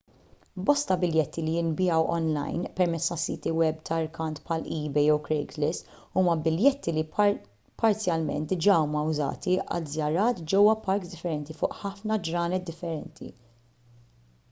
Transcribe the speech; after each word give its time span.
bosta 0.67 0.95
biljetti 1.01 1.41
li 1.47 1.51
jinbiegħu 1.55 2.05
onlajn 2.13 2.61
permezz 2.79 3.09
ta' 3.11 3.17
siti 3.23 3.51
web 3.57 3.81
ta' 3.89 3.97
rkant 4.05 4.39
bħal 4.47 4.63
ebay 4.77 5.05
jew 5.09 5.17
craigslist 5.27 5.91
huma 6.21 6.35
biljetti 6.47 6.93
li 6.95 7.03
parzjalment 7.83 8.53
diġà 8.55 8.77
huma 8.85 9.03
użati 9.11 9.55
għal 9.63 9.87
żjarat 9.97 10.41
ġewwa 10.55 10.75
parks 10.89 11.11
differenti 11.13 11.57
fuq 11.61 11.77
ħafna 11.83 12.17
ġranet 12.31 12.67
differenti 12.71 13.31